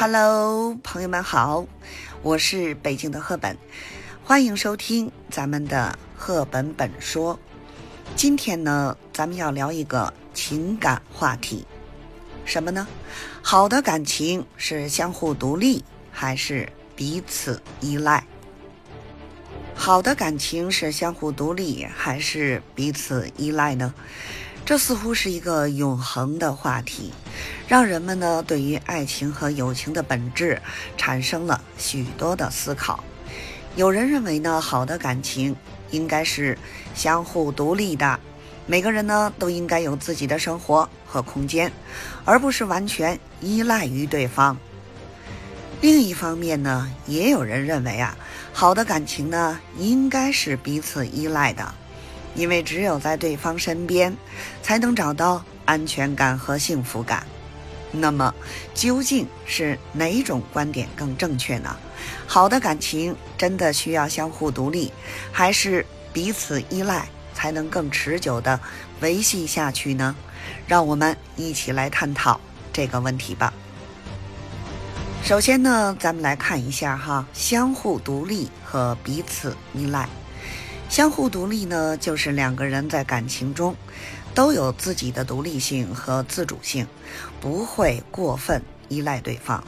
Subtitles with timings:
[0.00, 1.66] Hello，朋友们好，
[2.22, 3.58] 我是北京的赫本，
[4.22, 7.36] 欢迎收听咱们的赫本本说。
[8.14, 11.66] 今天呢，咱们要聊一个情感话题，
[12.44, 12.86] 什么呢？
[13.42, 15.82] 好的感情是相互独立
[16.12, 18.24] 还是彼此依赖？
[19.74, 23.92] 好的感情是相互独立还是彼此依赖呢？
[24.68, 27.10] 这似乎是一个永恒的话题，
[27.66, 30.60] 让人们呢对于爱情和友情的本质
[30.94, 33.02] 产生了许多的思考。
[33.76, 35.56] 有人认为呢，好的感情
[35.90, 36.58] 应该是
[36.94, 38.20] 相互独立的，
[38.66, 41.72] 每个人呢都应该有自己的生活和空间，
[42.26, 44.54] 而不是完全依赖于对方。
[45.80, 48.14] 另一方面呢，也有人认为啊，
[48.52, 51.74] 好的感情呢应该是彼此依赖的。
[52.38, 54.16] 因为只有在对方身边，
[54.62, 57.26] 才能找到安全感和幸福感。
[57.90, 58.32] 那么，
[58.72, 61.76] 究竟是哪种观点更正确呢？
[62.28, 64.92] 好的感情真的需要相互独立，
[65.32, 68.60] 还是彼此依赖才能更持久的
[69.00, 70.14] 维系下去呢？
[70.68, 72.40] 让我们一起来探讨
[72.72, 73.52] 这个问题吧。
[75.24, 80.08] 首先呢，咱们来看一下哈，相互独立和彼此依赖。
[80.88, 83.76] 相互独立呢，就是两个人在感情中
[84.34, 86.86] 都有自己的独立性和自主性，
[87.40, 89.62] 不会过分依赖对方；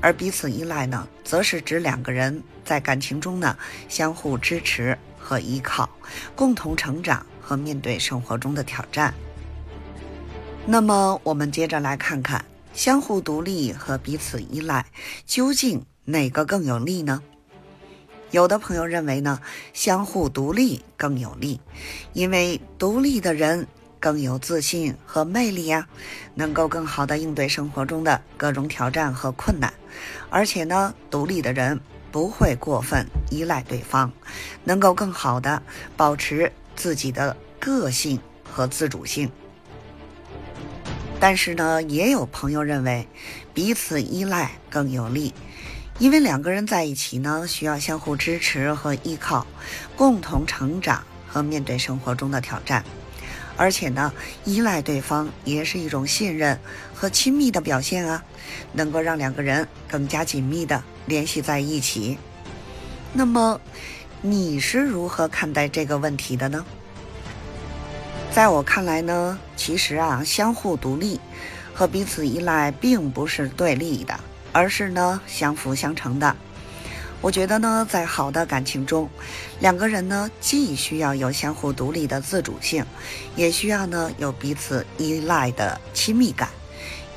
[0.00, 3.56] 而彼此依赖呢，则是指两个人在感情中呢
[3.88, 5.88] 相互支持和依靠，
[6.36, 9.12] 共同成长和面对生活中的挑战。
[10.66, 12.44] 那么，我们接着来看看
[12.74, 14.84] 相互独立和彼此依赖
[15.26, 17.22] 究竟哪个更有利呢？
[18.30, 19.40] 有的朋友认为呢，
[19.72, 21.60] 相互独立更有利，
[22.12, 23.66] 因为独立的人
[23.98, 25.88] 更有自信和魅力呀，
[26.34, 29.72] 能够更好的应对生活中的各种挑战和困难，
[30.28, 31.80] 而且呢，独立的人
[32.12, 34.12] 不会过分依赖对方，
[34.62, 35.62] 能够更好的
[35.96, 39.30] 保持自己的个性和自主性。
[41.18, 43.08] 但是呢，也有朋友认为，
[43.52, 45.32] 彼此依赖更有利。
[45.98, 49.44] 因为两个人在一起呢，需要相互支持和依靠，
[49.96, 52.84] 共同成长和面对生活中的挑战，
[53.56, 54.12] 而且呢，
[54.44, 56.56] 依赖对方也是一种信任
[56.94, 58.22] 和亲密的表现啊，
[58.72, 62.16] 能够让两个人更加紧密的联系在一起。
[63.12, 63.60] 那么，
[64.22, 66.64] 你是如何看待这个问题的呢？
[68.30, 71.18] 在我看来呢，其实啊，相互独立
[71.74, 74.20] 和彼此依赖并不是对立的。
[74.52, 76.36] 而是呢，相辅相成的。
[77.20, 79.08] 我觉得呢，在好的感情中，
[79.58, 82.84] 两个人呢，既需要有相互独立的自主性，
[83.34, 86.48] 也需要呢有彼此依赖的亲密感。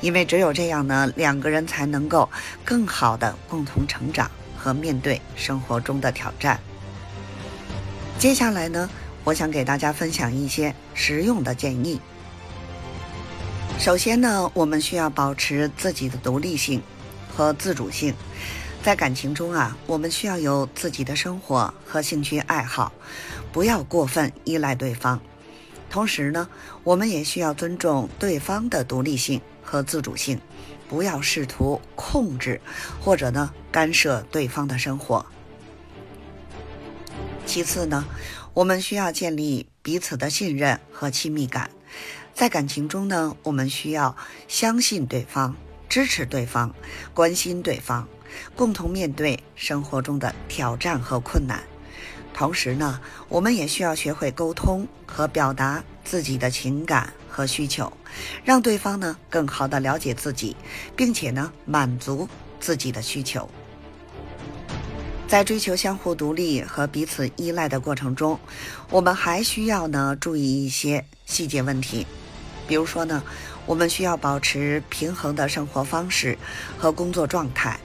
[0.00, 2.28] 因为只有这样呢，两个人才能够
[2.64, 4.28] 更好的共同成长
[4.58, 6.58] 和面对生活中的挑战。
[8.18, 8.90] 接下来呢，
[9.22, 12.00] 我想给大家分享一些实用的建议。
[13.78, 16.82] 首先呢，我们需要保持自己的独立性。
[17.34, 18.14] 和自主性，
[18.82, 22.92] 在感情中啊，我们需要有自己的生活和兴趣爱好，
[23.52, 25.20] 不要过分依赖对方。
[25.88, 26.48] 同时呢，
[26.84, 30.40] 我们也需要尊重对方的独立性和自主性，
[30.88, 32.60] 不要试图控制
[33.00, 35.24] 或者呢干涉对方的生活。
[37.44, 38.04] 其次呢，
[38.54, 41.70] 我们需要建立彼此的信任和亲密感。
[42.34, 44.16] 在感情中呢，我们需要
[44.48, 45.54] 相信对方。
[45.92, 46.74] 支持对方，
[47.12, 48.08] 关心对方，
[48.56, 51.62] 共同面对生活中的挑战和困难。
[52.32, 52.98] 同时呢，
[53.28, 57.92] 我们也需要学会沟通和表达自己的情感和需求，
[58.42, 60.56] 让对方呢更好的了解自己，
[60.96, 62.26] 并且呢满足
[62.58, 63.46] 自己的需求。
[65.28, 68.40] 在追求相互独立和彼此依赖的过程中，
[68.88, 72.06] 我们还需要呢注意一些细节问题，
[72.72, 73.22] 比如说呢。
[73.66, 76.36] 我们需要保持平衡的生活方式
[76.76, 77.78] 和工作状态，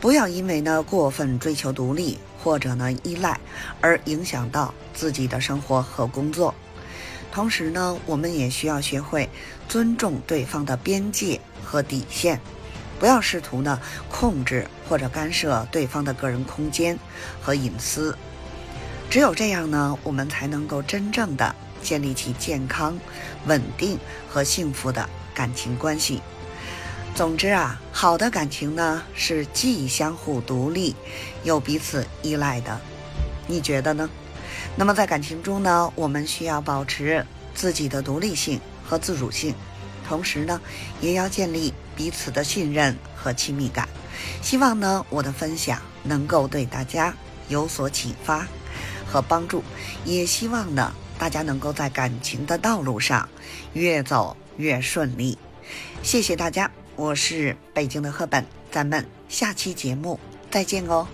[0.00, 3.38] 不要因为呢过分追求独立或者呢依赖
[3.82, 6.54] 而影响到自己的生活和工作。
[7.30, 9.28] 同时呢，我们也需要学会
[9.68, 12.40] 尊重对方的边界和底线，
[12.98, 13.78] 不要试图呢
[14.08, 16.98] 控制或者干涉对方的个人空间
[17.42, 18.16] 和隐私。
[19.10, 21.54] 只有这样呢，我们才能够真正的。
[21.82, 22.98] 建立起健康、
[23.46, 23.98] 稳定
[24.28, 26.20] 和幸福的感情关系。
[27.14, 30.94] 总之啊，好的感情呢是既相互独立
[31.42, 32.80] 又彼此依赖的。
[33.46, 34.08] 你觉得呢？
[34.76, 39.54] 那么在感情中呢，我们需要保持自己的独立性和自主性，
[40.08, 40.60] 同时呢，
[41.00, 43.88] 也要建立彼此的信任和亲密感。
[44.40, 47.14] 希望呢，我的分享能够对大家
[47.48, 48.46] 有所启发
[49.10, 49.64] 和帮助，
[50.04, 53.28] 也希望呢，大家能够在感情的道路上
[53.72, 55.36] 越走越顺利。
[56.02, 60.18] 谢谢大家我是北京的赫本咱们下期节目
[60.50, 61.06] 再见哦。